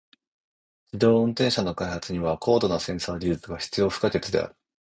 [0.91, 4.55] 自動運転車の開発には高度なセンサー技術が必要不可欠である。